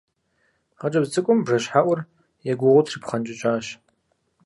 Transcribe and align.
Хъыджэбз 0.79 1.09
цӀыкӀум 1.13 1.39
бжэщхьэӀур 1.45 1.99
егугъуу 2.51 2.85
трипхъэнкӀыкӀащ. 2.85 3.65